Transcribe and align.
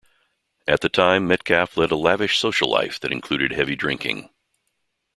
At 0.67 0.81
the 0.81 0.89
time 0.89 1.27
Metcalf 1.27 1.77
led 1.77 1.91
a 1.91 1.95
lavish 1.95 2.39
social 2.39 2.67
life 2.67 2.99
that 3.01 3.11
included 3.11 3.51
heavy 3.51 3.75
drinking. 3.75 4.31